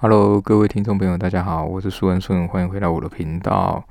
[0.00, 3.84] Hello，各位听众朋友，大家好，我是苏文顺，欢迎回到我的频道。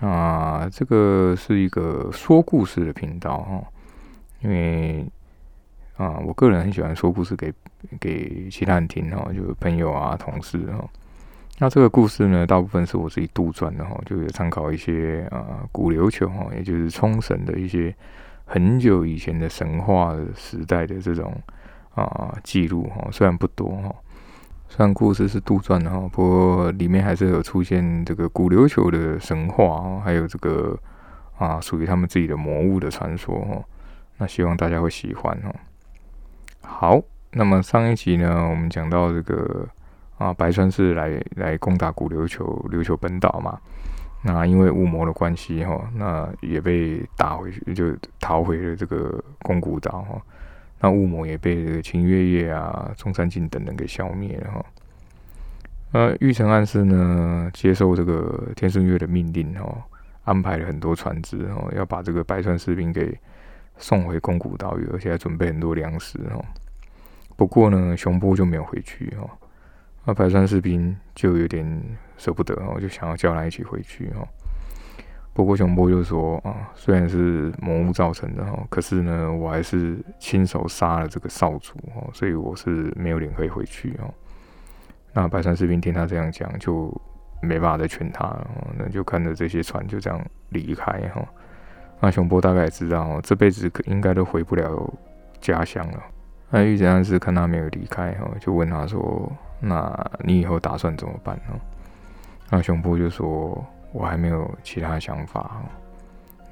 [0.00, 3.62] 啊，这个是一个说故事的频道哈，
[4.40, 5.06] 因为
[5.96, 7.54] 啊，我个人很喜欢说故事给
[8.00, 10.84] 给其他人听哈，就是朋友啊、同事哈。
[11.58, 17.94] 那这个故事呢，大部分是我自己杜撰的哈，就有参考一些啊古琉球哈，也就是冲绳的一些
[18.46, 21.32] 很久以前的神话时代的这种
[21.94, 23.94] 啊记录哈，虽然不多哈。
[24.72, 30.78] 虽然故事是杜撰的哈，不过里面还是有出现这个古琉球的神话哦还有这个
[31.36, 33.64] 啊属于他们自己的魔物的传说哦。
[34.16, 35.52] 那希望大家会喜欢哈。
[36.62, 37.02] 好，
[37.32, 39.66] 那么上一集呢，我们讲到这个
[40.18, 43.58] 啊白川氏来来攻打古琉球琉球本岛嘛，
[44.22, 50.22] 那因为雾魔的关系哈，那也被打回去，就逃回了这个宫古岛哈。
[50.80, 54.66] 那雾魔也被这个秦月夜啊、中山靖等人给消灭了哈。
[55.92, 59.76] 呃，玉成暗示呢，接受这个天顺月的命令哈，
[60.24, 63.18] 安排了很多船只哈，要把这个白川士兵给
[63.76, 66.40] 送回宫古岛屿，而且还准备很多粮食哈。
[67.36, 69.28] 不过呢，熊波就没有回去哈。
[70.04, 71.82] 那白川士兵就有点
[72.16, 74.26] 舍不得哈，就想要叫他一起回去哈。
[75.32, 84.12] 不过熊波就说啊，虽然是魔物造成的哈，可是呢，我还是亲手杀了这个少主哦，所以我是没有脸可以回去哦。
[85.12, 86.92] 那白山士兵听他这样讲，就
[87.40, 91.24] 没办法再劝他了，那就看着这些船就这样离开哈。
[92.00, 94.92] 那熊波大概也知道，这辈子可应该都回不了
[95.40, 96.02] 家乡了。
[96.50, 101.58] 那玉子安是看他没有离开哈，就问他说：“那你以后打算怎么办呢？”
[102.50, 103.64] 那熊波就说。
[103.92, 105.62] 我还没有其他想法，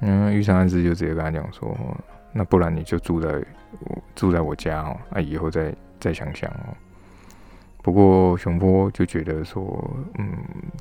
[0.01, 1.75] 嗯，玉山安之就直接跟他讲说，
[2.33, 3.29] 那不然你就住在
[3.79, 6.75] 我住在我家哦，那以后再再想想哦。
[7.81, 10.27] 不过熊波就觉得说，嗯，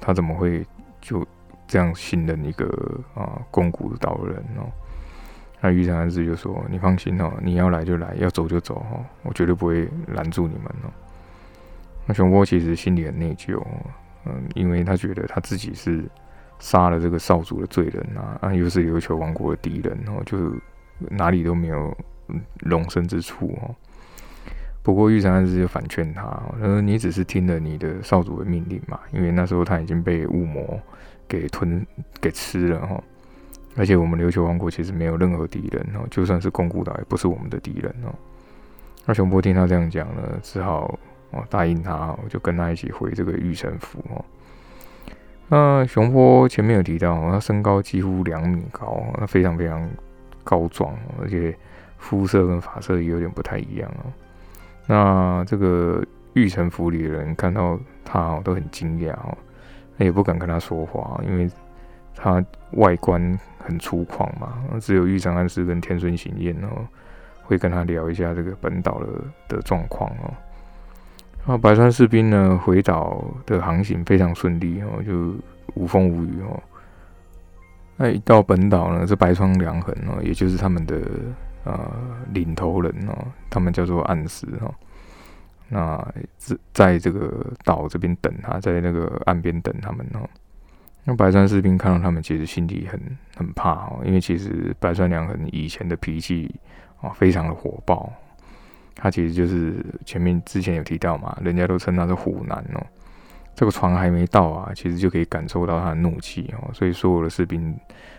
[0.00, 0.66] 他怎么会
[1.00, 1.24] 就
[1.68, 2.66] 这样信任一个
[3.14, 4.66] 啊宫古岛人哦？
[5.60, 10.90] 那玉山安之就说，你放心哦，你要来就来，要走就走哦，我绝对不会拦住你们哦。
[12.04, 13.64] 那熊波其实心里很内疚，
[14.24, 16.04] 嗯，因为他觉得他自己是。
[16.58, 20.52] 杀了这个少主的罪人啊，啊，又是琉球王国的敌人哦，就
[21.10, 21.96] 哪里都没有
[22.60, 23.74] 容身之处哦。
[24.82, 26.22] 不过玉山安之就反劝他，
[26.58, 30.80] 他说：“你只是听了你的少主的命令嘛，因为那时候他已经被雾魔
[31.28, 31.86] 给吞
[32.20, 33.02] 给吃了哈。
[33.76, 38.14] 而且我们琉球王国其实没有任何敌人哦，就算是宫古岛也不是我们的敌人哦。”
[39.04, 40.98] 那熊波听他这样讲呢，只好
[41.32, 44.24] 哦答应他，就跟他一起回这个玉城府哦。
[45.48, 49.88] 那熊坡前面有提到，他身高几乎两米高，那非常非常
[50.44, 51.56] 高壮，而且
[51.96, 54.12] 肤色跟发色也有点不太一样哦。
[54.86, 56.04] 那这个
[56.34, 59.36] 玉城府里的人看到他，都很惊讶哦，
[59.96, 61.50] 那也不敢跟他说话，因为
[62.14, 64.54] 他外观很粗犷嘛。
[64.80, 66.86] 只有玉成安师跟天孙行彦哦，
[67.42, 69.06] 会跟他聊一下这个本岛的
[69.56, 70.32] 的状况哦。
[71.48, 72.60] 那白川士兵呢？
[72.62, 75.34] 回岛的航行非常顺利哦，就
[75.72, 76.62] 无风无雨哦。
[77.96, 81.00] 那一到本岛呢，这白川良衡哦，也就是他们的
[81.64, 81.90] 呃
[82.34, 83.16] 领头人哦，
[83.48, 84.74] 他们叫做暗石哦。
[85.70, 85.96] 那
[86.36, 90.28] 在在这个岛这边等他，在那个岸边等他们哦。
[91.02, 93.00] 那白川士兵看到他们，其实心里很
[93.34, 96.54] 很怕哦，因为其实白川良衡以前的脾气
[97.00, 98.12] 啊，非常的火爆。
[99.00, 102.84] 他其实就是前面之前有提到嘛，人家都称他是虎男哦。
[103.54, 107.74] 这个船还没到啊，其实就可以感受到他的怒气哦，所以所有的士兵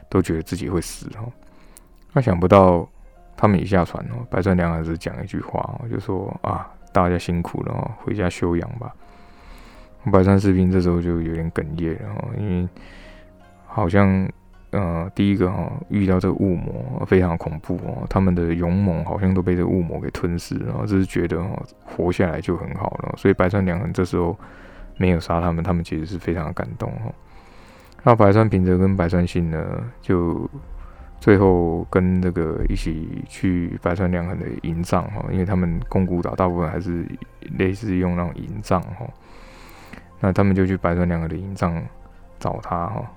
[0.09, 1.31] 都觉得自己会死哦。
[2.13, 2.88] 那想不到
[3.38, 8.91] 他们一下船哦，白川良还是讲一句话哦，就说啊，大家辛苦了哦，回家休养吧。
[10.12, 12.68] 白川士兵这时候就有点哽咽了哦，因为
[13.68, 14.28] 好像。
[14.72, 24.38] 呃，第一个哈，遇到这个雾魔非常恐怖哦，他们的勇猛好像都被这个雾魔给吞噬，然后只是觉得哈，活下来就很好了，所以白川良衡这时候
[24.97, 27.12] 没有杀他们，他们其实是非常的感动哈。
[28.04, 30.48] 那白川平泽跟白川信呢，就
[31.19, 37.04] 最后跟这个一起去白川良衡的营帐哈，因为他们宫古岛大部分还是
[37.57, 39.06] 类似用那种营帐哈，
[40.19, 41.81] 那他们就去白川良衡的营帐
[42.38, 43.12] 找他哈。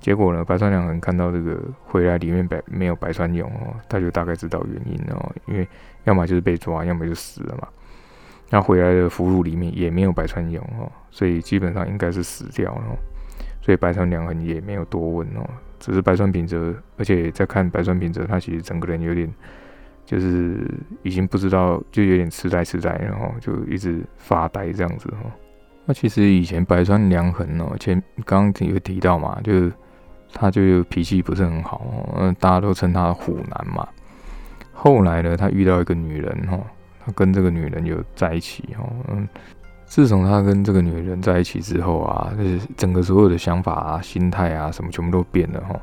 [0.00, 5.66] 结果呢，白川良衡看到这个回来里面白没有白川勇哦，他就大概知道原因哦，因为
[6.04, 7.68] 要么就是被抓，要么就死了嘛。
[8.50, 12.82] 那回来的俘虏里面也没有白川勇哦，所以基本上应该是死掉了。
[13.60, 15.44] 所以白川良衡也没有多问哦，
[15.78, 19.30] 只是白川平泽，而且在看白川平泽，他其实整个人有点
[20.06, 20.66] 就是
[21.02, 25.30] 已经不知道，就有点痴呆痴呆，然后就一直发呆这样子哦。
[25.84, 29.70] 那其实以前白川良衡哦，前刚刚有提到嘛，就
[30.32, 31.82] 他就脾气不是很好，
[32.16, 33.86] 嗯，大家都称他虎男嘛。
[34.72, 36.58] 后来呢，他遇到一个女人哈，
[37.04, 39.28] 他跟这个女人有在一起哈，嗯，
[39.86, 45.80] 自从他跟这个女人在一起之后啊，就是整个所有的想法啊、心态啊什么全部都变了哈，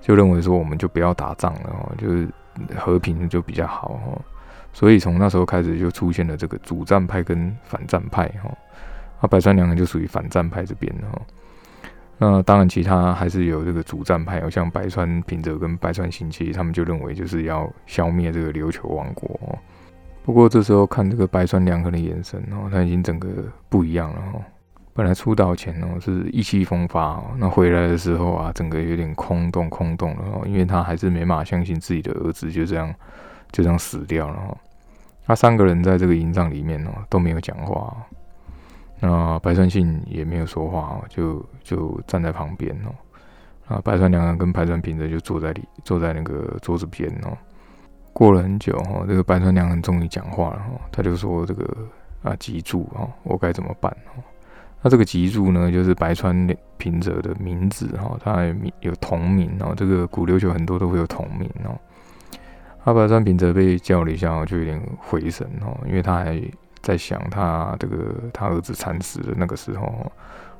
[0.00, 2.28] 就认为说我们就不要打仗了哈，就是
[2.76, 4.18] 和平就比较好哈，
[4.72, 8.50] 所以从那时候开始就出现了这个主战派跟反战派哈，
[9.20, 11.20] 那白川良人就属于反战派这边哈。
[12.18, 19.38] 那当然，其他还是有这个主战派，像白川平泽跟白川信七，他们就认为就是要消灭这个琉球王国。
[20.24, 23.28] 不过这时候看这个白川良衡的眼神哦，他已经整个
[23.68, 24.42] 不一样了哦。
[24.94, 32.92] 本来出道前哦是意气风发，那回来的时候啊，整个有点空洞空洞了哦，因为他还是没法相信自己的儿子就这样
[33.52, 34.56] 就这样死掉了。
[35.26, 37.94] 他三个人在这个营帐里面哦都没有讲话。
[38.98, 42.94] 那白川信也没有说话哦，就就站在旁边哦。
[43.68, 47.36] 啊，白川良人跟白川平则就坐在里，坐在那个桌子边哦。
[48.12, 51.76] 过了很久哈，这个白川良人终于讲话了哈，他就说：“这个
[52.22, 54.22] 啊，脊柱哈，我该怎么办？”哦，
[54.80, 58.46] 那这个脊柱呢，就是白川平则的名字哈，他
[58.80, 59.74] 有同名哦。
[59.76, 61.76] 这个古琉球很多都会有同名哦。
[62.84, 66.40] 阿白川平则被叫了一下，就有点回神哦，因为他还。
[66.82, 70.12] 在想他这个他儿子惨死的那个时候，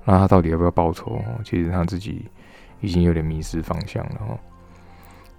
[0.04, 1.20] 那他到底要不要报仇？
[1.44, 2.26] 其实他自己
[2.80, 4.38] 已经有点迷失方向了哈。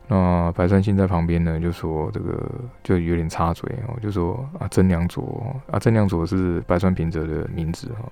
[0.10, 2.50] 那白川信在旁边呢，就说这个
[2.82, 8.10] 就有点插嘴哦，就说啊真良佐啊真良佐是白川平泽的名字哈，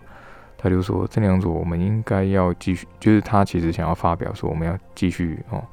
[0.57, 5.63] 他就说真良佐我们应该要继续，就是他其实想要发表说我们要继续哦，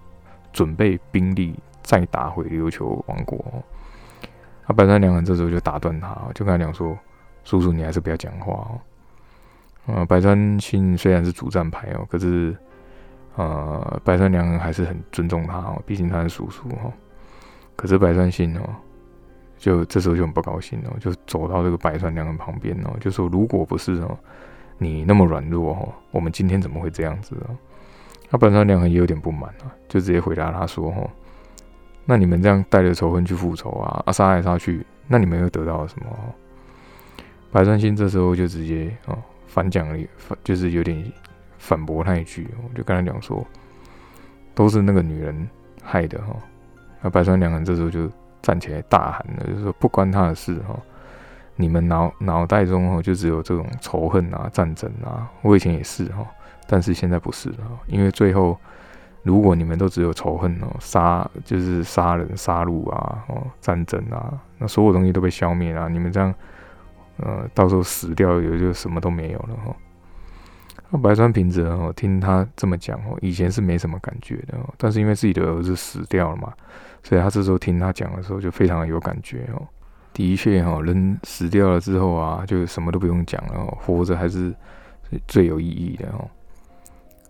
[0.53, 3.45] 准备兵力再打回琉球王国。
[4.73, 6.99] 白川良人这时候就打断他，就跟他讲说
[7.45, 8.81] ：“叔叔，你还是不要讲话哦。”
[9.87, 12.57] 呃，白川信虽然是主战派哦，可是
[13.35, 16.93] 呃，白川良人还是很尊重他哦，毕竟他是叔叔哈。
[17.75, 18.63] 可是白川信哦，
[19.59, 24.17] 就这时候就很不高兴哦，就走到这个白川良人旁边哦，就说：“如果不是哦，
[24.79, 27.57] 你那么软弱哦，我们今天怎么会这样子哦？”
[28.31, 31.11] 那白川良人也有点不满啊，就直接回答他说：“哦。”
[32.05, 36.07] 那你们这样带着仇恨去复仇啊，啊杀来杀去，那你们又得到了什么？
[37.53, 39.17] 白川心这时候就直接哦
[39.47, 41.13] 反讲了，反就是有点
[41.59, 43.47] 反驳他一句，我就跟他讲说，
[44.55, 45.49] 都是那个女人
[45.83, 46.35] 害的哈。
[47.01, 48.11] 那白川良人这时候就
[48.43, 50.77] 站起来大喊了，就说不关他的事哈，
[51.55, 56.27] 你们脑脑袋中哦就只有这种仇恨啊、战争啊，我以前也是哈，
[56.67, 58.59] 但是现在不是了，因为最后。
[59.23, 66.35] 如果你们都只有仇恨哦，杀就是杀人、杀戮啊，哦，战争啊，那所有东西都被消灭了，你们这样，
[67.19, 69.77] 呃，到时候死掉也就什么都没有了哈。
[70.91, 76.53] 那白川平子哦，听他这么讲哦，以前是没什么感觉的，但是因为自己的儿子死掉了嘛，
[77.05, 79.63] 所以他这时候听他讲的时候就非常有感觉哦。
[80.13, 84.53] 的确哈，人死掉了之后啊，就什么都不用讲了，活着还是
[85.29, 86.29] 最有意义的哦。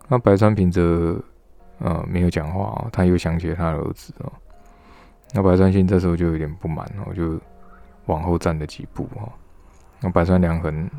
[0.07, 1.23] 那白川平则。
[1.79, 4.31] 呃，没有讲话哦，他又想起了他的儿子哦。
[5.33, 7.39] 那白川信这时候就有点不满哦，就
[8.05, 9.27] 往后站了几步哦。
[9.99, 10.89] 那白川良衡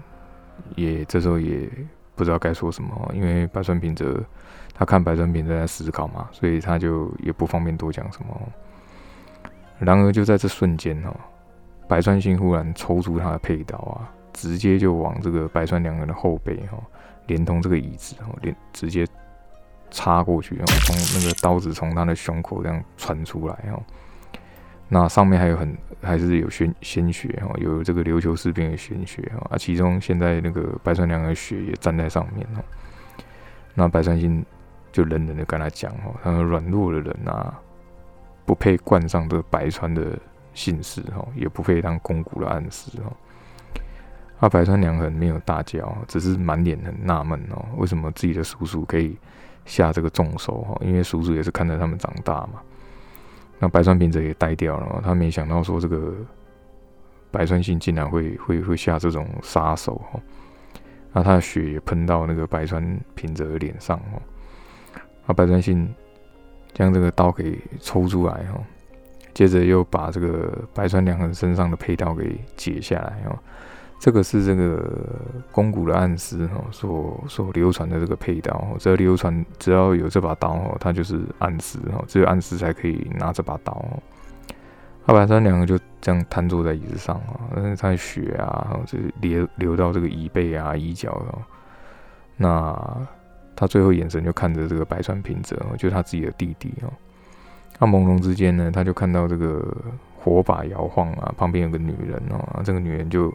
[0.75, 1.69] 也这时候也
[2.16, 4.23] 不知道该说什么，因为白川平则
[4.75, 8.40] 他看白川平则在思考嘛，所以他就也不方便多讲什么。
[9.78, 11.14] 然而就在这瞬间哦，
[11.88, 16.78] 白川信忽然抽出他的佩刀啊，直接就往这个白川良衡的后背哈，
[17.26, 19.07] 连同这个椅子哦，连直接。
[19.94, 23.80] 插过去，然后从那个刀子从他的胸口这样穿出来，哦，
[24.88, 32.64] 那上面还有很还是有鲜鲜血，哦，有这个琉球士兵的鲜血，啊，其中现在那个白川良的血也沾在上面，哦，
[33.72, 34.44] 那白川信
[34.90, 37.56] 就冷冷的跟他讲，哦，他说软弱的人啊，
[38.44, 40.18] 不配冠上这白川的
[40.54, 43.12] 姓氏，哦，也不配当公古的暗示，哦，
[44.40, 49.16] 那白川良很没有大叫，只是满脸很纳闷，哦，为什么自己的叔叔可以。
[49.64, 52.61] 下这个重手哈，因为叔叔也是看着他们长大嘛。
[53.59, 56.12] 那白川平则也呆掉了，他没想到说这个
[57.30, 60.21] 白川信竟然会会会下这种杀手哈。
[61.12, 64.21] 那他的血也喷到那个白川平则的脸上哈。
[65.26, 65.88] 那白川信
[66.73, 68.61] 将这个刀给抽出来哈，
[69.33, 73.42] 接着又把这个白川良衡身上的佩刀给解下来哈。
[74.04, 74.87] 这个是这个
[75.50, 83.82] 宫古的暗司哈，所所流传的这个佩刀，只要流传只要有这把刀哦，它就是暗司哈，只有暗司才可以拿这把刀。
[85.06, 91.40] 阿白川两个就这样瘫坐在椅子上啊，但是他的血啊，就流流到这个椅背啊、椅脚啊。
[92.37, 93.08] 那
[93.56, 96.92] 他最后眼神就看着这个白川平泽，就是他自己的弟弟哦。
[97.78, 99.66] 他朦胧之间呢，他就看到这个
[100.18, 103.32] 火把摇晃啊，旁边有个女人哦，这个女人就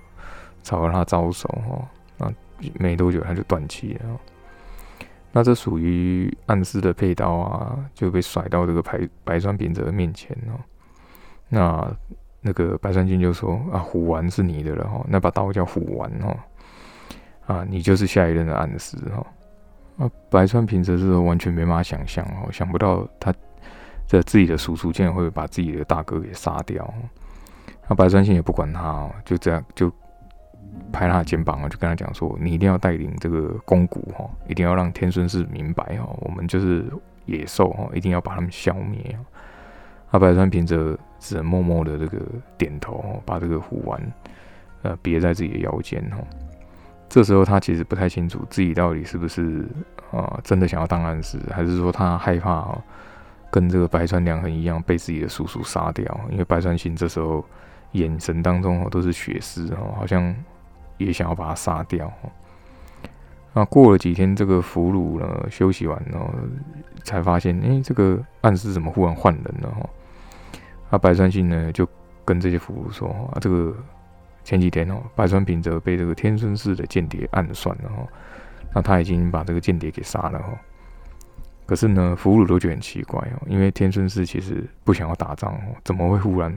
[0.70, 1.82] 朝着他招手哦。
[2.18, 2.32] 那
[2.76, 4.20] 没多久他就断气了。
[5.32, 10.60] 那这属于暗示的佩刀啊，就被甩到这个白白川平泽面前哦。
[11.48, 11.92] 那
[12.42, 16.38] 那个白川君就说啊，虎丸是你的了哈，那把刀叫虎丸哦。
[17.48, 19.26] 啊，你就是下一任的暗示哈。
[20.06, 23.34] 啊，白川平则是完全没办法想象哦，想不到他
[24.08, 26.92] 这自己的叔叔竟然会把自己的大哥给杀掉。
[27.88, 29.92] 那白川信也不管他哦，就这样就
[30.92, 36.86] 拍他的肩膀啊，就跟他讲说：“你一定要带领这个公谷哈，一定要让天孙氏明白哈，我们就是
[37.26, 39.18] 野兽哈，一定要把他们消灭。”
[40.12, 42.20] 阿，白川平则只能默默的这个
[42.58, 44.02] 点头，把这个虎丸
[44.82, 46.18] 呃别在自己的腰间哈。
[47.08, 49.68] 这时候他其实不太清楚自己到底是不是
[50.12, 52.76] 啊真的想要当暗使，还是说他害怕
[53.52, 56.20] 跟这个白川良衡一样被自己的叔叔杀掉？
[56.32, 57.46] 因为白川信这时候
[57.92, 60.36] 眼神当中哦都是血丝哦，好像
[61.00, 62.12] 也想要把他杀掉。
[63.54, 66.32] 那过了几天，这个俘虏呢休息完哦，
[67.04, 69.90] 才发现哎这个暗示怎么忽然换人了哈？
[70.92, 71.88] 那白川信呢就
[72.24, 73.76] 跟这些俘虏说啊这个。
[74.42, 78.08] 前几天哦，白川平则被这个天孙氏的间谍暗算了哈，
[78.74, 80.48] 那他已经把这个间谍给杀了哈。
[81.68, 86.52] 可是呢，俘虏都觉得很奇怪哦，因为天孙氏其实不想要打仗哦，怎么会忽然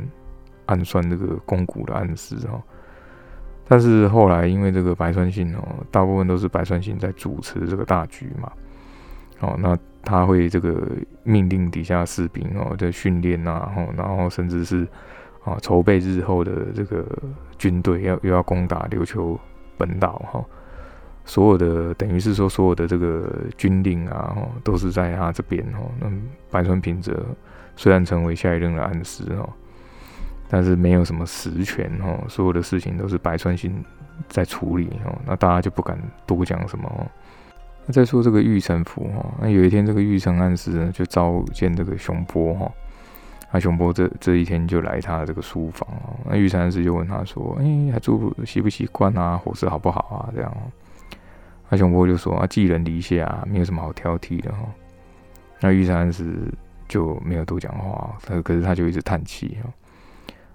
[0.66, 2.62] 暗算这个公谷的暗示哈？
[3.72, 8.52] 但是后来因为这个白川信哦，大部分都是白川信在主持这个大局嘛，
[9.40, 10.86] 哦，那他会这个
[11.22, 14.86] 命令底下士兵哦在训练呐，然后甚至是。
[15.44, 17.04] 啊，筹备日后的这个
[17.58, 19.36] 军队要又要攻打琉球
[19.76, 20.44] 本岛哈，
[21.24, 25.90] 所有的等于是说所有的这个军令啊，都是在他这边哦。
[25.98, 26.06] 那
[26.48, 27.20] 白川平则
[27.74, 29.52] 虽然成为下一任的暗司哦，
[30.54, 33.72] 但是没有什么实权哦，所有的事情都是白川信
[34.28, 35.18] 在处理哦。
[35.24, 37.06] 那大家就不敢多讲什么哦。
[37.86, 42.70] 那再说这个玉成府哈，那有一天这个玉成暗司呢就召见这个熊波哈。
[43.50, 49.38] 那熊波这这一天就来他的这个书房哦，那玉山师就问他说：“哎，还住习不习惯啊？
[49.38, 50.54] 伙食好不好啊？”这样，
[51.70, 54.58] 那熊波就说：“啊，寄人篱下啊，没有什么好挑剔的哈。”
[55.60, 56.34] 那玉山师
[56.88, 59.70] 就没有多讲话，他可是他就一直叹气哈。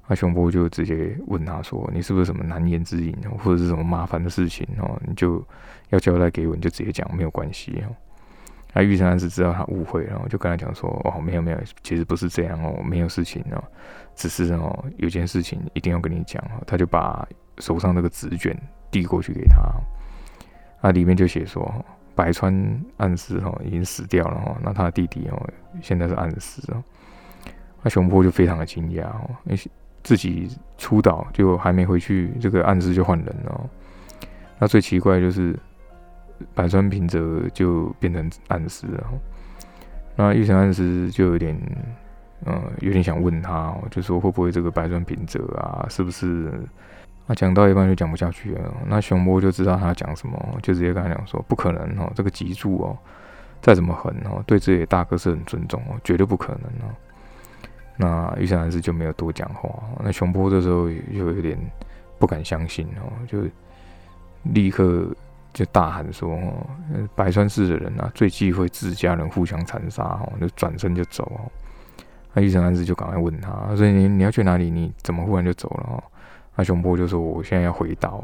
[0.08, 4.98] 那熊波就直接问他说：“你是不是什么难言之隐，或者是什么麻烦的事情哦？
[5.06, 5.46] 你就
[5.90, 7.94] 要交代给我，你就直接讲，没有关系哦。”
[8.74, 13.62] 那玉成安是知道他误会，然后就跟他讲说：“哦，没有没有，其实不是这样哦，没有事情哦，
[14.16, 18.56] 只是哦，有件事情一定要跟你讲哦。”他就把手上那个纸卷
[18.90, 19.58] 递过去给他，
[20.82, 21.70] 那里面就写说
[22.16, 25.50] ：“白川暗司哦已经死掉了哦，那他的弟弟哦
[25.82, 26.82] 现在是暗司哦。”
[27.84, 29.72] 那熊坡就非常的惊讶哦，因为
[30.08, 33.70] 自己出岛就还没回去，这个暗司就换人了。
[34.58, 35.54] 那最奇怪就是。
[36.54, 39.04] 白川平则就变成暗示了，
[40.16, 41.60] 那玉成暗示就有点，
[42.46, 46.54] 嗯，有点想问他，就说会不会这个白川平则啊，是不是？
[47.26, 48.72] 那讲到一半就讲不下去了。
[48.86, 52.96] 那熊波就知道他讲什么，就直接跟他讲说，不可能哦，这个脊柱哦，
[53.60, 56.94] 再怎么狠哦，对自己的大哥是很尊重哦，绝对不可能哦。
[57.98, 59.70] 那玉成暗示就没有多讲话。
[60.04, 61.58] 那熊波这时候就有点
[62.18, 63.40] 不敢相信哦，就
[64.44, 65.08] 立刻。
[65.54, 66.54] 就大喊说：“哦，
[67.16, 71.50] 白川市的人啊，最忌讳自家人互相残杀哦，就转身就走哦。”
[72.36, 74.70] 那玉成安子就赶快问他：“所以你你要去哪里？
[74.70, 76.04] 你怎么忽然就走了？”哦，
[76.56, 78.24] 那熊波就说：“我现在要回岛。”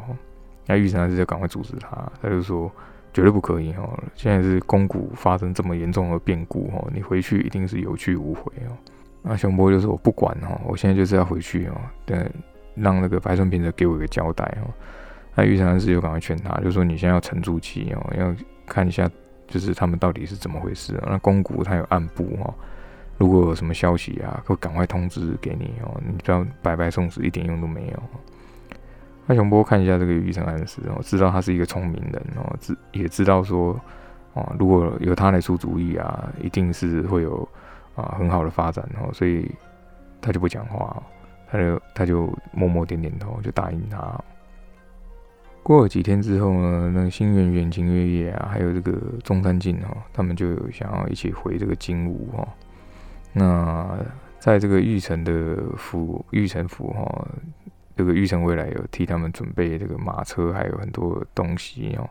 [0.68, 2.72] 那玉成安子就赶快阻止他，他就说
[3.12, 3.98] ：“绝对不可以哦！
[4.14, 8.78] 现在是宫谷发生这么严重的变故哦，你回去一定是有去无回哦。”
[9.24, 11.76] 那熊波就说：“我不管哦，我现在就是要回去哦，
[12.06, 12.30] 等
[12.76, 14.68] 让那个白川平的给我一个交代哦。”
[15.34, 18.36] 那玉山师就赶快劝他，就说：“你现在要沉住气哦，要
[18.68, 19.10] 看一下，
[19.48, 21.02] 就是他们到底是怎么回事。
[21.08, 22.54] 那公谷他有暗部哈，
[23.18, 26.00] 如果有什么消息啊，会赶快通知给你哦。
[26.06, 28.04] 你不要白白送死，一点用都没有。”
[29.26, 33.80] 那熊波看一下这个玉成安师哦，知道他是一个聪明人哦，知也知道说
[34.34, 37.48] 哦，如果有他来出主意啊，一定是会有
[37.96, 39.50] 啊很好的发展哦，所以
[40.22, 41.02] 他就不讲话，
[41.48, 44.20] 他就他就默默点点头，就答应他。
[45.62, 52.48] 过了几天之后呢，那个新垣远晴月夜啊，还有这个中山靖哈，他们就有想要一起回这个金屋哈。
[53.32, 53.98] 那
[54.40, 57.28] 在这个玉城的府，玉城府哈，
[57.96, 62.10] 这个玉城未来有替他们准备这个马车，还有很多东西哦。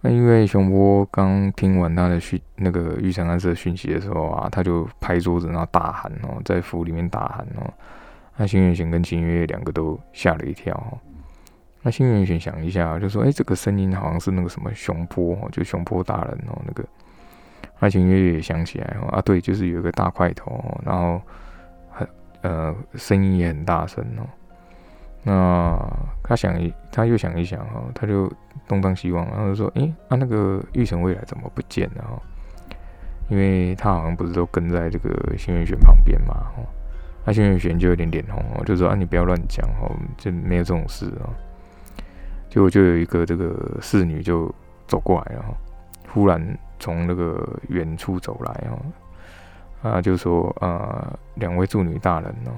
[0.00, 7.72] 那因为熊波刚听完他的讯，那个玉成安社讯息的时候啊，他就拍桌子，然后大喊哦，在府里面大喊哦。
[8.36, 10.96] 那新元玄跟秦月两个都吓了一跳哈。
[11.82, 16.84] 那新元玄想一下，就说：“哎，这个声音好像是那个什么熊波哦，就熊波大人哦，那个。”
[17.80, 21.20] 那秦月也想起来哦，啊，对，就是有一个大块头，然后
[21.90, 22.08] 很
[22.42, 24.26] 呃，声音也很大声哦。
[25.30, 25.78] 那
[26.22, 28.32] 他想一，他又想一想哈，他就
[28.66, 32.02] 东张西望，然后说：“诶，啊，那个玉成未来怎么不见了？
[32.02, 32.22] 哈，
[33.28, 36.32] 因为他好像不是都跟在这个新月玄旁边嘛？
[36.56, 36.62] 哈，
[37.26, 41.28] 那新月玄就有点脸红哦，就说：‘啊，你不要乱讲哦，就没有这种事哦。’
[42.48, 44.50] 结果就有一个这个侍女就
[44.86, 45.54] 走过来了，哈，
[46.10, 48.80] 忽然从那个远处走来哦，
[49.90, 52.52] 啊，就说：‘啊，两位助女大人哦。’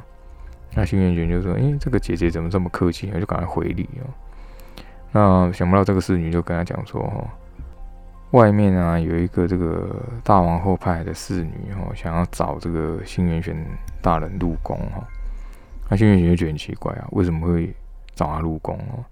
[0.74, 4.06] 那新元玄就说：“哎，这个姐姐怎么这么客气？”我就赶快回礼哦。
[5.12, 7.26] 那想不到这个侍女就跟他讲说：“哦，
[8.30, 13.56] 外面啊有一个这个大王后派的侍女哦，想要找这个新元玄
[14.00, 15.04] 大人入宫哈。”
[15.90, 17.74] 那新元玄就觉得很奇怪啊，为什么会
[18.14, 19.04] 找他入宫哦？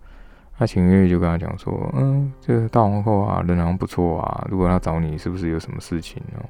[0.59, 6.45] 那秦月就跟他讲说：“嗯，这个大王后啊，人好像不错啊，如果他找你，是不是有什么事情哦？”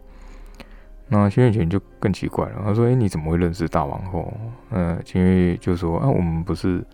[1.10, 4.30] 那新月泉就更奇怪了，他说：“哎，你怎么会认识大王后？”
[4.70, 6.84] 嗯，秦月就说：“啊，我们不是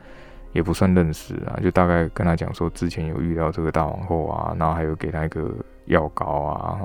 [0.52, 5.52] 也不算认识啊，就大概跟他讲说，之前有遇到这个大王后啊，然后还有给他一个
[5.86, 6.80] 药膏啊。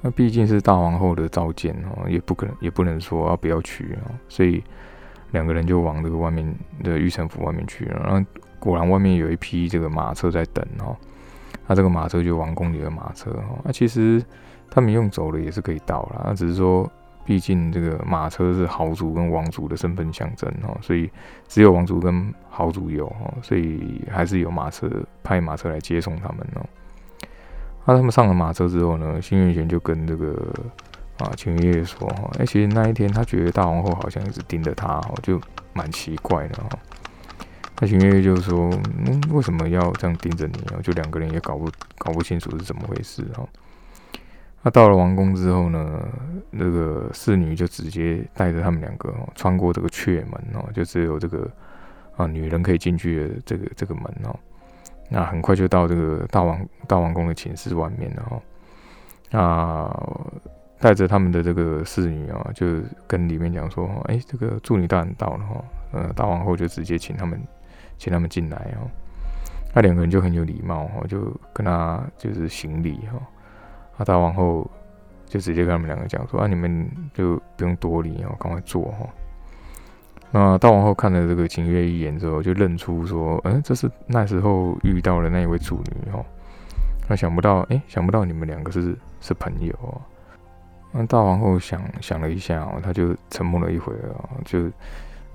[0.00, 4.62] 那毕竟是大王后的召见哦，也不可能也不能说啊不要去啊，所以
[5.32, 6.54] 两个人就往这个外面
[6.84, 8.00] 的御城府外面去了。
[8.04, 8.24] 然后
[8.60, 10.96] 果然外面有一批这个马车在等哦，
[11.66, 14.22] 那这个马车就王宫里的马车哦，那其实。”
[14.70, 16.90] 他们用走了也是可以到了，那只是说，
[17.24, 21.10] 毕竟这个马车是豪族跟王族的身份象征哦，所以
[21.46, 24.90] 只有王族跟豪族有哦，所以还是有马车
[25.22, 26.64] 派马车来接送他们哦。
[27.84, 30.34] 那他们上了马车之后呢，新月玄就跟这个
[31.18, 35.40] 啊秦月说哈，哎，其实那一天他觉得大皇后好像一直盯着他哦，就
[35.72, 36.68] 蛮奇怪的哈。
[37.80, 38.70] 那秦月月就说，
[39.06, 40.82] 嗯，为什么要这样盯着你哦？
[40.82, 43.48] 就两个人也搞不搞不清楚是怎么回事哦。
[44.62, 46.08] 那到了王宫之后呢，
[46.50, 51.48] 那个侍女就直接带着他们两个穿过这个阙门哦，就只有这个
[52.16, 54.36] 啊女人可以进去的这个这个门哦。
[55.10, 58.42] 那很快就到这个大王大王宫的寝室外面了哦。
[59.30, 59.88] 那
[60.78, 62.66] 带着他们的这个侍女啊，就
[63.06, 67.40] 跟里面讲说：“哎，这个助女大人到了哈。”呃，大王后就直接请他们
[67.96, 68.90] 请他们进来哦。
[69.74, 73.18] 那两个人就很有礼貌哈，就跟他就是行礼哈。
[73.98, 74.68] 那大王后
[75.26, 79.06] 就直接跟他们两个讲说：“啊，你们就不用多礼哦，赶快坐哈。”
[80.30, 86.24] 那大王后看了这个秦月一眼之后，就认出说：“嗯，这是那时候遇到的那一位主女哦。”
[87.08, 90.00] 那想不到，哎，想不到你们两个是是朋友哦。
[90.92, 94.70] 那大王后想想了一下哦，他就沉默了一会儿哦，就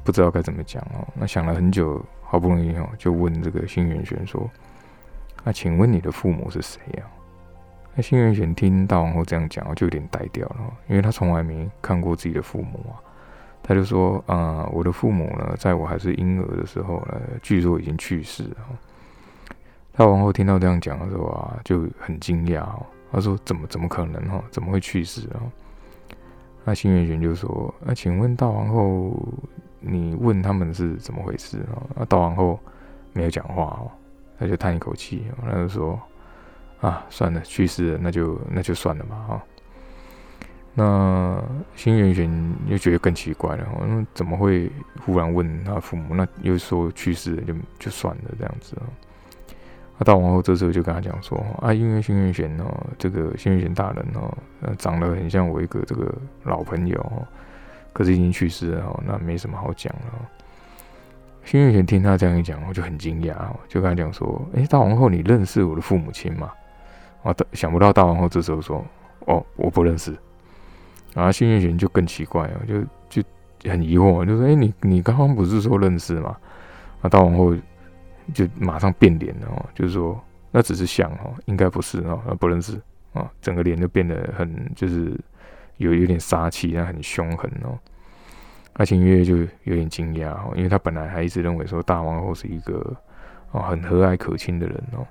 [0.03, 1.07] 不知道该怎么讲哦。
[1.15, 4.47] 那想了很久，好不容易哦，就问这个新元玄说
[5.43, 7.03] ：“那请问你的父母是谁呀？”
[7.95, 12.97] 那新元玄听大王后这样讲，就有点呆掉了，因为他从来没看过自己的父母啊。
[13.61, 18.57] 他就说：“啊，我的父母呢，在我还是婴儿的时候呢，据说已经去世了。”
[19.95, 22.85] 大王后听到这样讲的时候啊，就很惊讶哦。
[23.11, 24.43] 他说：“怎么怎么可能哈？
[24.51, 25.39] 怎么会去世啊？”
[26.65, 29.15] 那新元玄就说：“那请问大王后，
[29.79, 32.59] 你问他们是怎么回事啊？”那大王后
[33.13, 33.91] 没有讲话哦，
[34.39, 35.97] 他就叹一口气，他就说。
[36.83, 39.43] 啊，算了，去世了，那就那就算了嘛，哈。
[40.75, 41.41] 那
[41.75, 44.69] 新元玄又觉得更奇怪了，那怎么会
[45.05, 46.13] 忽然问他父母？
[46.13, 48.83] 那又说去世了，就就算了这样子啊。
[49.97, 52.65] 那大王后这时候就跟他讲说：啊，因为新元玄哦，
[52.97, 57.27] 这个新元玄大人哦，呃，长得很像我一个这个老朋友，
[57.93, 60.29] 可是已经去世了哦，那没什么好讲了。
[61.45, 63.35] 新元玄听他这样一讲，我就很惊讶，
[63.69, 66.51] 就跟他讲说：哎，大王后，你认识我的父母亲吗？
[67.23, 67.35] 啊！
[67.53, 68.83] 想不到大王后这时候说
[69.25, 70.15] ：“哦，我不认识。”
[71.13, 76.35] 然后幸运玄就更奇怪了，就就很疑惑，就说：“哎，你你刚刚不是说认识吗？”
[77.01, 77.55] 那大王后
[78.33, 80.19] 就马上变脸了，哦，就是说
[80.51, 82.79] 那只是像哦，应该不是哦，不认识
[83.13, 85.17] 啊，整个脸就变得很就是
[85.77, 87.77] 有有点杀气，然后很凶狠哦。
[88.73, 92.95] 阿清月就有点惊讶哦，因为他本来还一直认为说大王后是一个
[93.51, 95.05] 哦很和蔼可亲的人哦。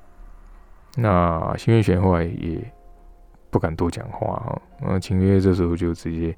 [0.96, 2.58] 那新月玄后来也
[3.50, 6.36] 不敢多讲话哈，那秦月这时候就直接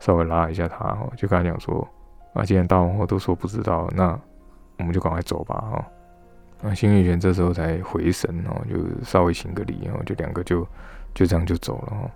[0.00, 1.86] 稍微拉一下他哦，就跟他讲说
[2.34, 4.18] 啊，既然大王后都说不知道，那
[4.78, 5.84] 我们就赶快走吧哈。
[6.60, 10.66] 那新月玄这时候才回神哦，就稍微行个礼哦，就两个就
[11.14, 12.10] 就这样就走了哦。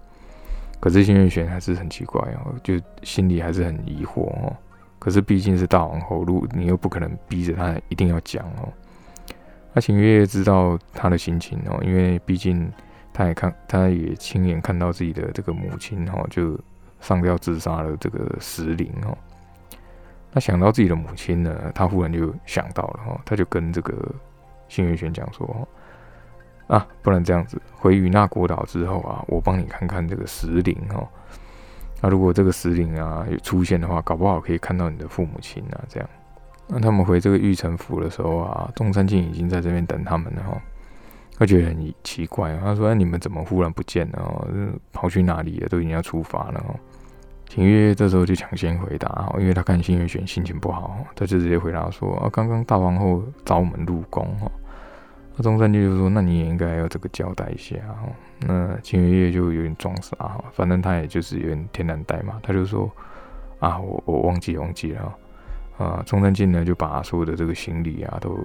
[0.79, 4.57] 可是新月玄还是很奇怪哦，就心里还是很疑惑哦。
[4.99, 8.68] 可是毕竟是大王后，如你又不可能逼着他一定要讲哦。
[9.77, 12.73] 他秦月知道他的心情哦，因为毕竟
[13.12, 16.59] 他也看，他也亲眼看到自己的这个母亲哦，就
[17.03, 19.15] 上吊自杀了这个石林哦。
[20.33, 23.95] 那想到自己的母亲呢，他忽然就想到了哦，他就跟这个。
[24.69, 25.69] 新月玄讲说
[26.67, 31.07] ：“啊，不然这样子，回与那国岛之后啊，我帮你看看这个石灵哦。
[32.01, 35.85] 那如果这个石灵啊有出现的话，搞不好可以看到你的父母亲啊。
[35.89, 36.11] 这样，
[36.69, 40.61] 那他们回这个玉城府的时候啊，中山靖已经在这边等他们了哈。
[41.39, 44.19] 他觉得很奇怪，他说：‘你们怎么忽然不见了？
[44.19, 44.49] 哦，
[44.93, 45.69] 跑去哪里了？
[45.69, 46.75] 都已经要出发了。’哦。
[47.49, 54.51] 秦月月这时候就抢先回答，因为他看新月玄心情不好，他就直接回答说：“啊，刚刚大皇后找我们入宫哈。”
[55.37, 58.09] 那中山靖就说：“那你也应该要这个交代一下哈。”
[58.41, 62.91] 那秦月月就有点装傻哈，反正他也就是有点天然呆嘛，他就说
[63.61, 65.15] ：“啊，我我忘记忘记了。”
[65.79, 68.39] 啊，中山靖呢就把所有的这个行李啊都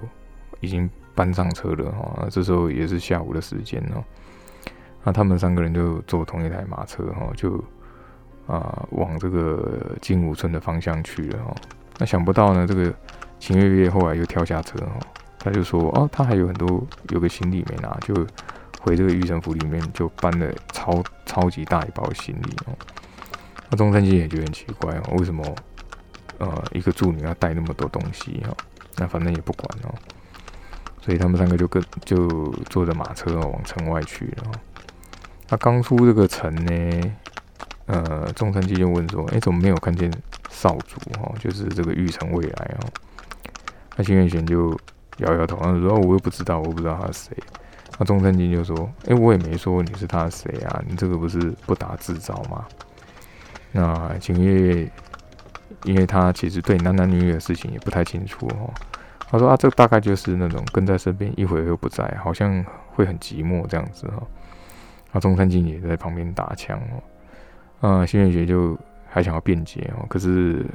[0.60, 2.26] 已经搬上车了哈。
[2.30, 4.02] 这时候也是下午的时间哦，
[5.04, 7.62] 那他们三个人就坐同一台马车哈，就。
[8.48, 11.54] 啊，往这个金武村的方向去了哦。
[11.96, 12.92] 那想不到呢，这个
[13.38, 14.98] 秦月月后来又跳下车哦，
[15.38, 18.12] 他就说哦，他还有很多有个行李没拿，就
[18.80, 22.74] 回这个玉城府里面就搬了超超级大一包行李哦。
[23.70, 25.42] 那中山靖也觉得很奇怪哦，为什么
[26.42, 28.56] 呃一个助女要带那么多东西哦？
[28.96, 29.94] 那反正也不管哦，
[31.00, 34.50] 所以他们三个就跟就坐着马车往城外去了。
[35.48, 37.16] 那刚出这个城呢？
[37.86, 40.10] 呃，中山基就问说：“哎，怎么没有看见
[40.48, 40.98] 少主？
[41.20, 42.88] 哈，就是这个玉成未来哦。”
[43.96, 44.70] 那新月玄就
[45.18, 47.36] 摇摇头，他说：“我又不知道，我不知道他是谁。”
[47.98, 52.64] 那中山金就说：“哎，我也没说你是他谁啊，你这个不是不打自招吗？”
[53.72, 54.90] 那秦月，
[55.84, 58.72] 因为他其实对男男女女的事情也不太清楚哦。
[59.28, 64.22] 他说：“啊，这大概就是那种跟在身边一会儿又不在，好像会很寂寞这样子哈。”
[65.10, 66.78] 那中山靖也在旁边打枪
[67.80, 67.88] 哦。
[67.88, 70.66] 啊，新月雪就还想要辩解哦，可是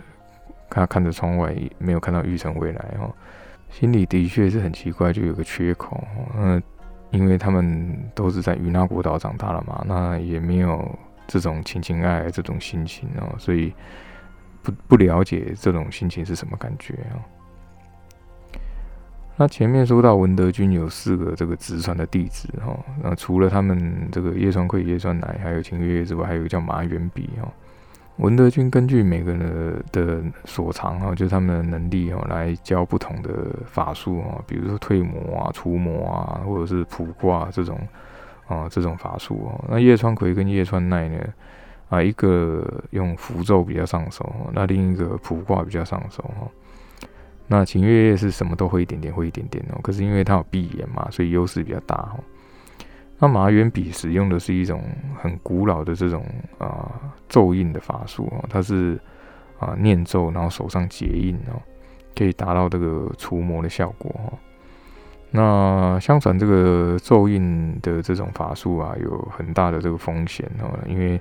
[0.70, 3.14] 他看着窗外，没有看到玉成未来哦，
[3.70, 6.04] 心里的确是很奇怪，就有个缺口。
[6.36, 6.62] 嗯，
[7.12, 13.72] 因为他们都是在与那国岛长大了嘛，那也没有这种情情爱爱这种心情哦，所以
[14.68, 17.24] 不不了解这种心情是什么感觉啊。
[19.38, 27.48] 那前面说到文德军有四个这个直传的弟子哈，那除了他们这个叶川葵、叶川乃还有秦月月之外，还有一个叫马元笔哈。
[28.18, 33.32] 文德军根据每个人的所长哈，就是他们的能力哈，来教不同的
[33.68, 37.80] 法术啊，比如说退魔啊、除魔啊，或者是卜卦这种
[38.48, 39.64] 啊这种法术哦。
[39.70, 41.20] 那叶川葵跟叶川奈呢
[41.90, 46.46] 啊，一个用符咒比较上手，那另一个卜卦比较上手哈。
[47.48, 49.80] 那秦月月是什么都会一点点，会一点点哦。
[49.82, 52.20] 可是因为他有闭眼嘛，所以优势比较大哦。
[53.20, 54.84] 那马元笔使用的是一种
[55.16, 56.26] 很古老的这种
[56.58, 56.92] 啊
[57.30, 59.00] 咒印的法术哦，它是
[59.58, 61.56] 啊念咒，然后手上结印哦，
[62.14, 64.34] 可以达到这个除魔的效果哦。
[65.32, 71.18] 那相传这个咒印的这种法术啊，有很大的这个风险哦，因为。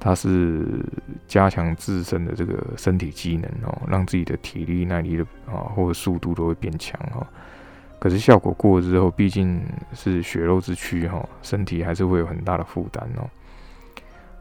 [0.00, 0.84] 它是
[1.26, 7.26] 加强自身的这个身体机能哦，让自己的体力、耐力的啊或者速度都会变强哦。
[7.98, 9.60] 可是效果过了之后，毕竟
[9.92, 13.28] 是血肉之躯哈，身体还是会有很大的负担哦。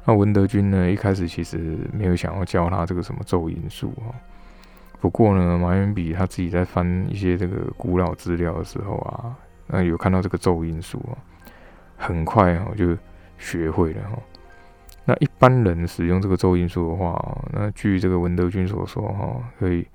[0.06, 4.14] 那文德军呢，一开始其实没有想要教他这个什么咒音术哦。
[5.02, 11.18] 不过呢，马元比他自己在翻一些这个古老资料的时候啊，那有看到这个咒音术哦，
[11.98, 12.96] 很快哦就
[13.40, 14.20] 学会了哈。
[15.10, 17.18] 那一般人使用这个咒音术的话，
[17.54, 19.88] 那据这个文德军所说，哈，可以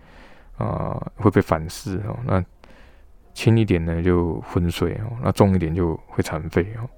[0.57, 2.19] 啊会被反噬哦。
[2.25, 2.43] 那
[3.35, 6.89] 轻一点呢就昏睡哦，那重一点就会残废哦。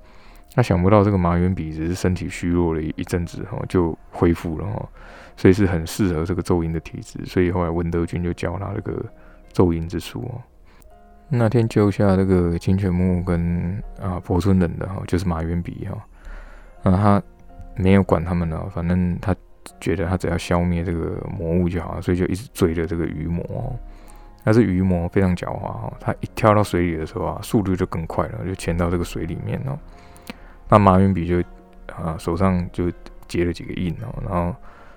[0.55, 4.89] 那想不到这个麻原笔只是身体虚弱了一一阵子哈，就恢复了哈，
[5.37, 7.19] 所以是很适合这个咒音的体质。
[7.27, 9.05] 所以后来文德军就教他这个
[9.53, 10.41] 咒音之术哦。
[11.29, 15.99] 那天救下这个金泉木跟啊柏村忍的哈，就是麻原笔哈，
[16.85, 17.21] 那他。
[17.77, 19.35] 没有管他们了，反正他
[19.81, 23.75] 觉得他只要消灭这个魔物就好，所以就一直追着这个鱼魔。
[24.45, 29.79] 但是鱼魔非常狡猾哦，他一跳到水里的时候啊，速度就更快了，就潜到这个水里面哦。
[30.69, 31.41] 那马云比就
[31.95, 32.93] 啊手上就
[33.27, 34.55] 结了几个印哦，然后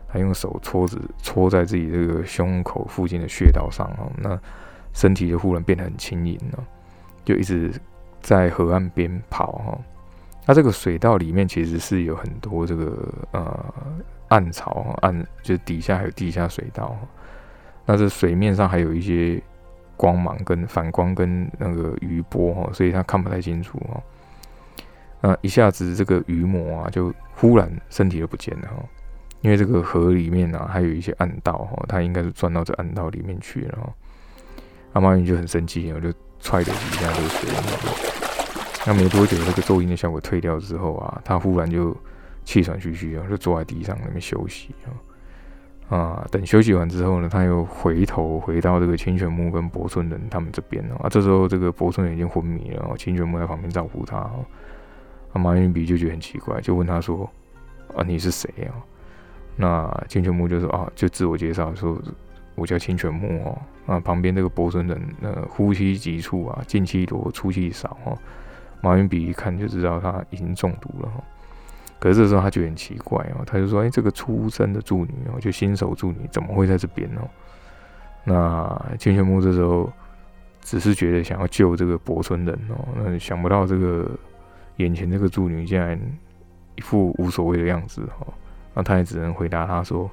[0.10, 4.38] 他用手戳子戳在自己这个胸口附近的穴道上哦，那
[4.92, 6.64] 身体就忽然变得很轻盈了，
[7.24, 7.72] 就一直
[8.20, 9.78] 在河岸边跑哈。
[10.48, 13.74] 那这个水道里面其实是有很多这个呃
[14.30, 16.98] 暗潮暗，就底下还有地下水道。
[17.86, 19.42] 那这水面上还有一些
[19.98, 24.02] 光芒跟反光跟那个余波哈，所以他看不太清楚哈。
[25.20, 28.76] 那一下子这个鱼魔啊，就忽然身体就不见了哈。
[29.42, 33.94] 因为这个河里面呢，还有一些暗道哈，他应该是钻到这暗道里面去了哈。
[34.94, 38.27] 阿妈云就很生气，然后就踹了几下这个水。
[38.88, 41.94] 那没多久，那个咒音的效果退掉之后啊，他忽然就
[42.46, 44.96] 气喘吁吁啊，就坐在地上那边休息啊。
[45.94, 51.10] 啊，等休息完之后呢，他又回头回到这个清泉木跟博村人他们这边啊。
[51.10, 54.18] 这时候这个博村人已经昏迷了，清泉木在旁边照顾他。
[54.18, 54.34] 啊，
[55.34, 57.30] 马云比就觉得很奇怪，就问他说
[57.94, 58.72] ：“啊，你是谁啊？”
[59.60, 62.02] 那清泉木就说啊，就自我介绍说，
[62.56, 63.62] 我叫清泉木哦。
[63.86, 68.18] 啊，旁边这个博村人，呃，呼吸急促啊，进气多，出气少哦。
[68.82, 71.12] 马云比一看就知道他已经中毒了。
[72.00, 77.28] 可是这时候他就很奇怪哦，他就说，哎，这个出生的助女哦，就新手助女怎么会在这边哦？
[78.24, 79.92] 那清泉木这时候
[80.62, 84.12] 只是觉得想要救这个博村人哦，那想不到这个
[84.76, 86.00] 眼前这个助女竟然
[86.76, 88.28] 一副无所谓的样子哈。
[88.76, 90.08] 那他也只能回答他说：“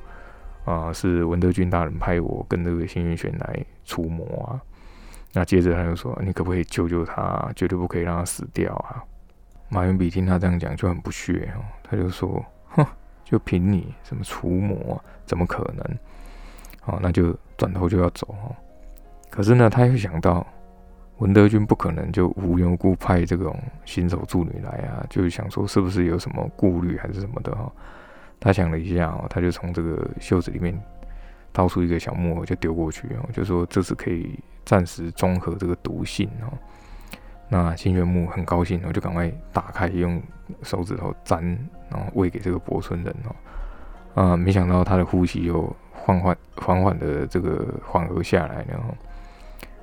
[0.64, 4.56] 啊，是文德军大人派我跟这个幸运玄来除魔啊。”
[5.34, 7.50] 那接着他就说：“你可不可以救救他？
[7.56, 9.02] 绝对不可以让他死掉啊！”
[9.68, 12.86] 马云比听他这样讲就很不屑哦，他就说：“哼，
[13.24, 15.98] 就凭你什么除魔，怎么可能？”
[16.86, 18.54] 哦，那就转头就要走哦。
[19.28, 20.46] 可是呢，他又想到
[21.18, 27.72] 文德军不可能就无缘无故派这种新手助女来啊，就是想说是不是有什么顾虑还是什么的哈。
[28.38, 30.78] 他想了一下哦，他就从这个袖子里面
[31.54, 36.52] 掏出一个小木偶，就丢过去哦，就说这是可以暂时中和这个毒性哦。
[37.48, 40.20] 那清泉木很高兴，我就赶快打开，用
[40.62, 41.42] 手指头沾，
[41.88, 44.22] 然后喂给这个博村人哦。
[44.22, 48.94] 啊，没想到他的呼吸又缓缓缓缓的这个缓和下来了。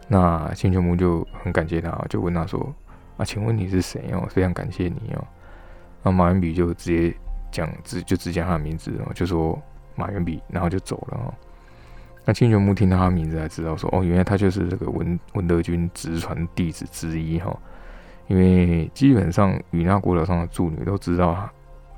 [0.07, 2.71] 那清泉木就很感谢他，就问他说
[3.17, 4.27] ：“啊，请问你是谁哦？
[4.29, 5.27] 非常感谢你哦。”
[6.03, 7.17] 那马元笔就直接。
[7.51, 9.61] 讲只就只讲他的名字哦，就说
[9.93, 11.33] 马元笔，然后就走了哦。
[12.25, 17.55] 那清泉木听到他名字才知道说，哦，原来他就是这个文文德军直传弟子之一哈。
[18.27, 21.49] 因为基本上与那国岛上的助女都知道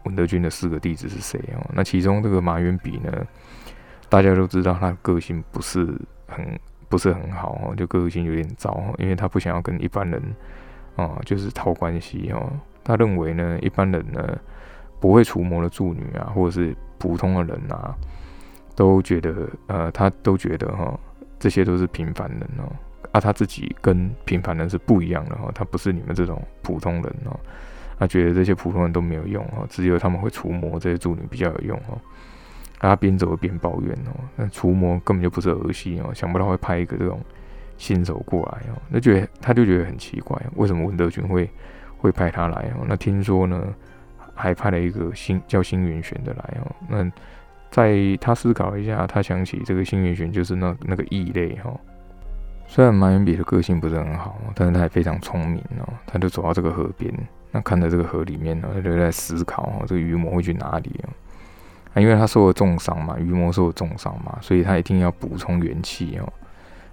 [0.05, 1.69] 文德军的四个弟子是谁哦。
[1.73, 3.12] 那其中这个马元笔呢，
[4.09, 5.86] 大家都知道他个性不是
[6.27, 6.59] 很
[6.89, 10.21] 不是很好哦，就个性有点糟，因为他不想要跟一般人
[10.95, 12.51] 啊，就是套关系哦。
[12.83, 14.38] 他认为呢，一般人呢。
[14.99, 17.93] 不会除魔的助女啊，或者是普通的人啊，
[18.75, 20.99] 都觉得呃，他都觉得哈，
[21.39, 22.71] 这些都是平凡人哦。
[23.12, 27.39] 啊，他自己跟平凡人是不一样的哈，他不是你们这种普通人哦。
[27.99, 31.97] 他觉得这些普通人都没有用哦，只有他们会除魔这些助女比较有用哦。
[32.79, 37.21] 他边走边抱怨哦，那除魔根本就不是儿戏哦，想不到会派一个这种
[37.77, 41.49] 新手过来哦，那觉得他就觉得很奇怪，为什么文德军会
[41.97, 42.86] 会派他来哦？
[42.88, 43.73] 那听说呢？
[44.36, 47.03] 还派了一个新叫星云玄的来哦，那
[47.73, 51.73] 在他思考一下，他想起这个星云玄就是那那个异类哈。
[52.67, 55.93] 虽然马云比的个性不是很好，但是他也非常聪明哦。
[56.05, 57.12] 他就走到这个河边，
[57.51, 61.09] 那看着这个河里面呢，他就在思考哦，这个鱼魔会去哪里啊？
[61.95, 66.31] 啊，因为他受了重伤嘛，鱼魔受了重伤嘛，所以他一定要补充元气哦。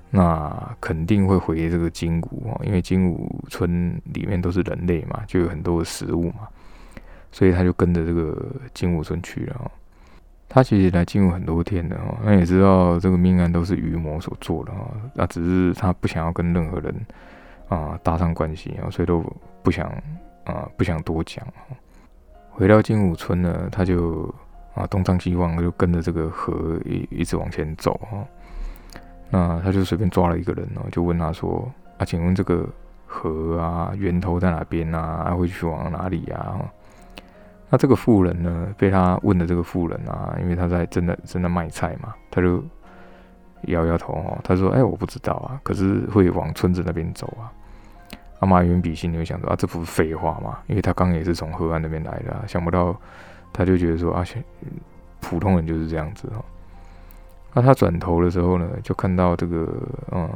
[0.09, 6.49] 那肯定会回这个金谷哦，因为金谷村里面都是人类嘛，就有很多的食物嘛。
[7.31, 8.35] 所以他就跟着这个
[8.73, 9.71] 金武村去了。
[10.53, 16.93] 他其实来金武很多天的哦，他也知道这个命案都是余魔所做的哦，那只是他不想要跟任何人
[17.69, 19.25] 啊搭上关系啊，所以都
[19.63, 19.87] 不想
[20.43, 21.47] 啊不想多讲。
[22.51, 24.29] 回到金武村呢，他就
[24.75, 28.27] 啊东张西望，就跟着这个河一一直往前走哈。
[29.31, 32.69] 那他就随便抓了一个人哦，就问他说：“啊，请问这个
[33.07, 35.33] 河啊源头在哪边啊？
[35.33, 36.59] 会去往哪里呀？”
[37.71, 42.63] 那这个妇人呢，被他问的这个妇人啊，因为他在真的真的卖菜嘛，他就
[43.69, 47.47] 摇摇头哦，他说：“哎，我不知道啊，可是会往村子那边走啊。”
[48.41, 50.59] 阿马云比心里想说：“啊，这不是废话吗？
[50.67, 52.97] 因为他刚也是从河岸那边来的，想不到
[53.53, 54.25] 他就觉得说啊，
[55.21, 56.45] 普通人就是这样子哦。”
[57.55, 59.69] 那他转头的时候呢，就看到这个
[60.11, 60.29] 嗯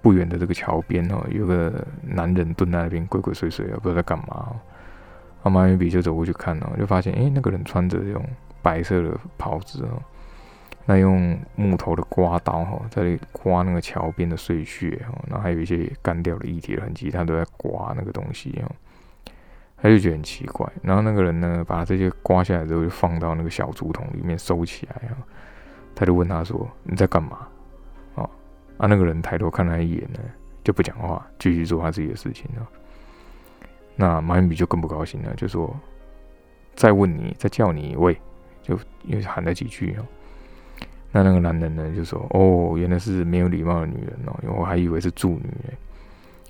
[0.00, 4.48] 不远的这个桥边哦，有个男人蹲在那边鬼鬼祟祟啊，不知道在干嘛。
[5.42, 8.24] 阿马云比就走过去看哦，就发现哎，那个人穿着这种
[8.62, 10.02] 白色的袍子哦，
[10.86, 18.70] 那用木头的刮刀哈，在刮那个桥边的碎屑哦，然后还有一些干掉的液体的痕迹，他都在刮那个东西哦。
[19.84, 25.16] 他就觉得很奇怪，然后那个人呢，把这些刮下来之后，就放到那个小竹筒里面收起来哈。
[25.92, 27.48] 他就问他说：“你在干嘛？”
[28.14, 28.22] 啊
[28.78, 28.86] 啊！
[28.86, 30.20] 那个人抬头看他一眼呢，
[30.62, 32.68] 就不讲话，继续做他自己的事情了。
[33.96, 35.74] 那马云比就更不高兴了，就说
[36.74, 38.18] ：“再问你，再叫你一位。”
[38.62, 40.06] 就又喊了几句哦。
[41.10, 45.76] 那那个男人呢就说：“哦，原来是没有礼貌的女人哦，因为我还以为是助女诶。”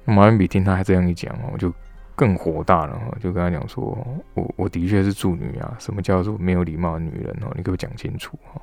[0.05, 1.73] 马云比听他还这样一讲哦，就
[2.15, 3.83] 更火大了哈，就跟他讲说
[4.35, 7.51] ：“我我的确是助女啊，什么叫做没有礼貌的女人哦？
[7.57, 8.61] 你给我讲清楚哈。”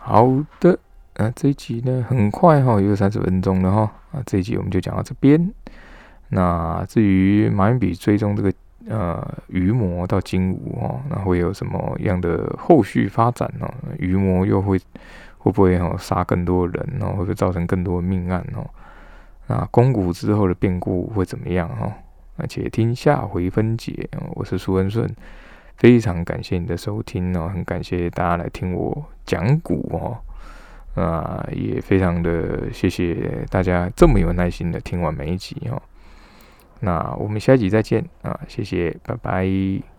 [0.00, 0.26] 好
[0.60, 0.78] 的，
[1.14, 5.52] 啊，这一集呢很快哈，有三十分钟了哈，啊，这一集我们就讲到这边。
[6.34, 8.52] 那至于马云比追踪这个。
[8.86, 13.66] 呃，鱼魔到金武哦，那会有什么样的后续发展呢？
[13.98, 14.78] 鱼魔又会
[15.38, 17.12] 会不会哦杀更多人哦？
[17.12, 18.68] 会不会造成更多的命案哦？
[19.46, 21.90] 那公股之后的变故会怎么样哦？
[22.36, 24.06] 那且听下回分解。
[24.34, 25.08] 我是苏恩顺，
[25.78, 35.80] 非常感谢你的收听哦，很感谢大家来听我讲股哦，啊，也非常的谢谢大家这么有耐心的听完每一集哦。
[36.84, 38.38] 那我们下一集再见啊！
[38.46, 39.93] 谢谢，拜拜。